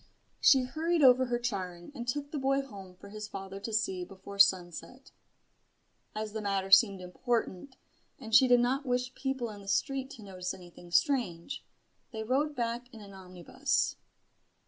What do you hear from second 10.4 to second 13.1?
anything strange, they rode back in